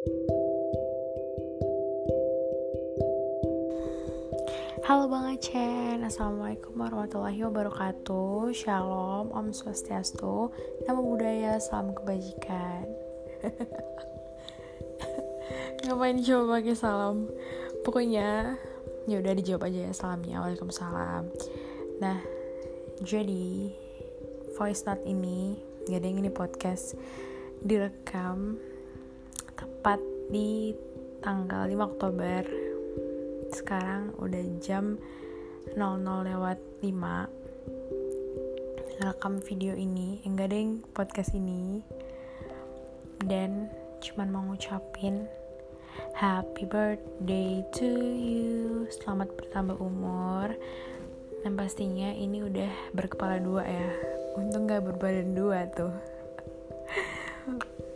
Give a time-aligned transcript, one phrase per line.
[0.00, 0.16] Halo
[5.12, 8.48] Bang Aceh, Assalamualaikum warahmatullahi wabarakatuh.
[8.56, 10.56] Shalom, Om Swastiastu
[10.88, 12.88] Nama budaya, salam kebajikan.
[15.84, 17.28] Ngapain coba pakai salam?
[17.84, 18.56] Pokoknya
[19.04, 20.40] ya udah dijawab aja ya salamnya.
[20.40, 21.28] Waalaikumsalam.
[22.00, 22.24] Nah,
[23.04, 23.68] jadi
[24.56, 26.96] voice note ini Gak ada yang ini podcast
[27.60, 28.69] Direkam
[29.60, 30.00] Tepat
[30.32, 30.72] di
[31.20, 32.48] tanggal 5 Oktober.
[33.52, 34.96] Sekarang udah jam
[35.76, 41.84] 00 lewat 5 rekam video ini enggak deng podcast ini.
[43.20, 43.68] Dan
[44.00, 45.28] cuman mau ngucapin
[46.16, 48.88] happy birthday to you.
[48.88, 50.56] Selamat bertambah umur.
[51.44, 53.92] Dan pastinya ini udah berkepala dua ya.
[54.40, 55.92] Untung gak berbadan dua tuh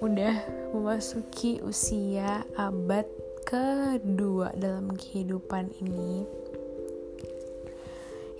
[0.00, 0.32] udah
[0.72, 3.04] memasuki usia abad
[3.44, 6.24] kedua dalam kehidupan ini.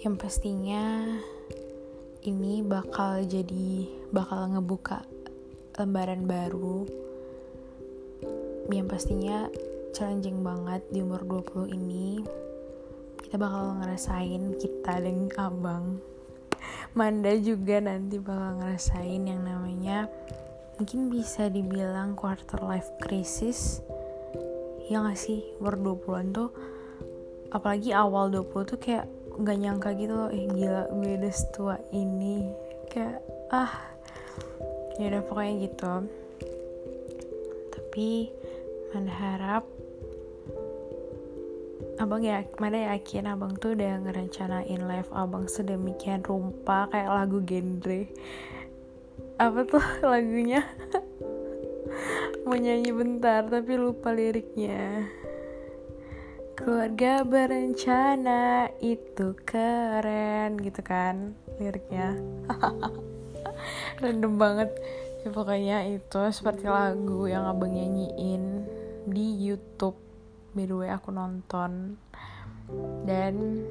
[0.01, 1.05] Yang pastinya
[2.25, 5.05] ini bakal jadi bakal ngebuka
[5.77, 6.89] lembaran baru.
[8.73, 9.53] Yang pastinya
[9.93, 12.25] challenging banget di umur 20 ini.
[13.21, 16.01] Kita bakal ngerasain kita dan abang.
[16.97, 20.09] Manda juga nanti bakal ngerasain yang namanya
[20.81, 23.85] mungkin bisa dibilang quarter life crisis.
[24.89, 25.45] Ya gak sih?
[25.61, 26.49] Umur 20-an tuh
[27.53, 29.05] apalagi awal 20 tuh kayak
[29.37, 32.49] nggak nyangka gitu loh eh gila gue udah setua ini.
[32.89, 33.21] Kayak
[33.53, 33.77] ah
[34.97, 35.93] ya udah pokoknya gitu.
[37.77, 38.33] Tapi
[38.97, 39.69] mana harap
[42.01, 48.09] abang ya mana yakin abang tuh udah ngerencanain live abang sedemikian rupa kayak lagu genre
[49.41, 49.81] apa tuh
[50.13, 50.61] lagunya?
[52.45, 55.09] Mau nyanyi bentar tapi lupa liriknya.
[56.61, 62.21] Keluarga berencana itu keren gitu kan liriknya.
[64.05, 64.71] Random banget.
[65.25, 68.69] Ya pokoknya itu seperti lagu yang abang nyanyiin
[69.09, 69.97] di YouTube.
[70.53, 71.97] By the way aku nonton.
[73.09, 73.65] Dan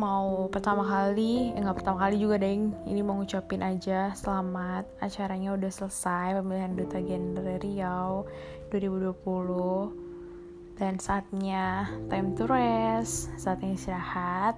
[0.00, 2.72] mau pertama kali eh, nggak pertama kali juga deng.
[2.88, 4.88] Ini mau ngucapin aja selamat.
[4.96, 8.24] Acaranya udah selesai pemilihan duta gender Riau
[8.72, 14.56] 2020 dan saatnya time to rest saatnya istirahat.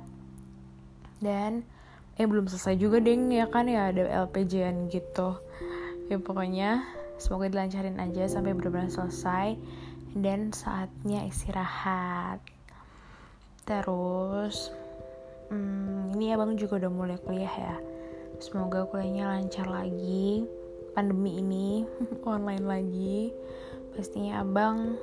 [1.18, 1.66] Dan
[2.14, 3.66] eh belum selesai juga deng ya kan?
[3.66, 5.42] Ya ada LPJN gitu.
[6.06, 6.86] Ya pokoknya
[7.18, 9.58] semoga dilancarin aja sampai benar-benar selesai.
[10.14, 12.38] Dan saatnya istirahat.
[13.66, 14.81] Terus
[16.22, 17.76] ini abang juga udah mulai kuliah ya.
[18.38, 20.46] Semoga kuliahnya lancar lagi.
[20.94, 21.82] Pandemi ini
[22.30, 23.34] online lagi.
[23.90, 24.94] Pastinya abang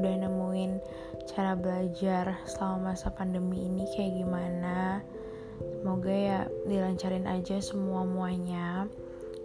[0.00, 0.80] udah nemuin
[1.28, 5.04] cara belajar selama masa pandemi ini kayak gimana.
[5.60, 8.88] Semoga ya dilancarin aja semua muanya.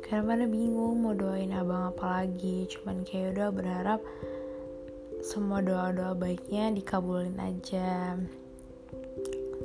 [0.07, 2.71] Karena mana bingung mau doain abang apa lagi.
[2.71, 3.99] Cuman kayak udah berharap
[5.19, 8.15] semua doa-doa baiknya dikabulin aja.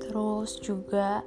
[0.03, 1.23] Terus juga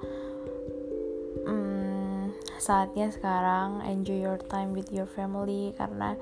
[2.60, 6.16] saatnya sekarang enjoy your time with your family karena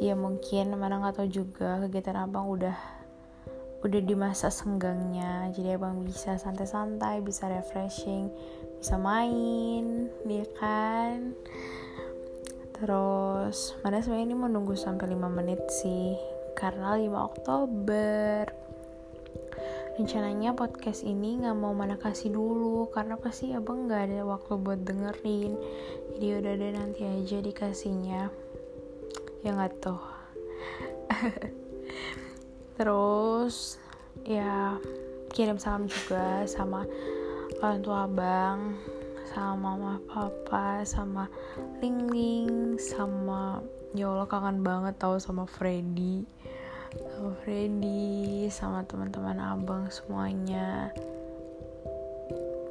[0.00, 2.76] ya mungkin mana nggak tahu juga kegiatan abang udah
[3.82, 5.50] udah di masa senggangnya.
[5.50, 8.30] Jadi abang bisa santai-santai bisa refreshing
[8.78, 11.34] bisa main ya kan?
[12.78, 16.18] Terus mana sebenarnya ini menunggu sampai 5 menit sih
[16.58, 18.50] karena 5 Oktober
[20.00, 24.80] rencananya podcast ini nggak mau mana kasih dulu karena pasti abang nggak ada waktu buat
[24.86, 25.52] dengerin.
[26.16, 28.32] Jadi udah deh nanti aja dikasihnya.
[29.42, 30.02] Ya nggak tuh
[32.78, 33.76] terus
[34.24, 34.76] ya
[35.32, 36.86] kirim salam juga sama
[37.60, 38.58] orang tua abang
[39.32, 41.24] sama mama papa sama
[41.80, 43.64] Ling Ling sama
[43.96, 46.24] ya Allah kangen banget tau sama Freddy
[46.92, 50.92] sama Freddy sama teman-teman abang semuanya.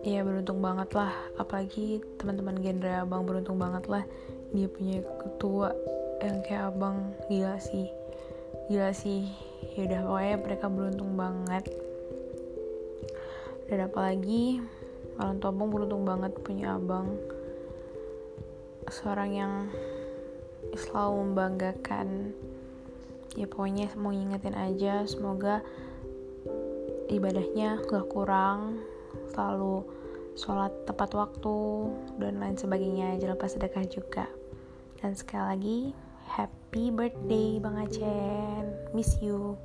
[0.06, 1.10] Ya beruntung banget lah
[1.42, 4.06] apalagi teman-teman genre abang beruntung banget lah
[4.54, 5.74] dia punya ketua
[6.22, 7.18] yang kayak abang.
[7.34, 7.90] Gila sih.
[8.70, 9.26] Gila sih.
[9.74, 11.66] Yaudah pokoknya mereka beruntung banget.
[13.66, 14.62] Dan apalagi
[15.18, 17.18] orang tua abang beruntung banget punya abang.
[18.86, 19.54] Seorang yang
[20.78, 22.38] selalu membanggakan
[23.40, 25.64] ya pokoknya mau ngingetin aja semoga
[27.12, 28.84] ibadahnya gak kurang
[29.32, 29.84] selalu
[30.36, 31.58] sholat tepat waktu
[32.20, 33.20] dan lain sebagainya.
[33.20, 34.26] Jangan lupa sedekah juga.
[35.04, 35.80] Dan sekali lagi
[36.32, 38.96] happy birthday Bang Aceh.
[38.96, 39.60] Miss you